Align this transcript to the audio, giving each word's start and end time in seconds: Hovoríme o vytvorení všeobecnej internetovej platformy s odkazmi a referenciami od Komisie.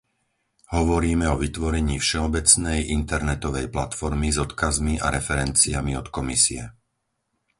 Hovoríme 0.77 1.27
o 1.33 1.37
vytvorení 1.45 1.97
všeobecnej 2.01 2.79
internetovej 2.99 3.65
platformy 3.75 4.27
s 4.35 4.41
odkazmi 4.45 4.95
a 4.97 5.07
referenciami 5.17 5.91
od 6.01 6.07
Komisie. 6.17 6.63